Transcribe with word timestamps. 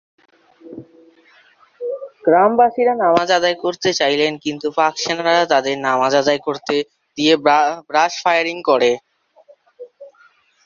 গ্রামবাসীরা 2.25 2.93
নামাজ 3.03 3.27
আদায় 3.37 3.57
করতে 3.63 3.89
চাইলেন 3.99 4.31
কিন্তু 4.43 4.67
পাক 4.77 4.93
সেনাবাহিনী 5.01 5.45
তাদের 5.53 5.75
নামাজ 5.87 6.13
আদায় 6.21 6.41
করতে 6.47 6.75
না 6.77 6.85
দিয়ে 7.17 7.33
ব্রাশ 7.89 8.13
ফায়ারিং 8.23 8.57
করে। 8.69 8.91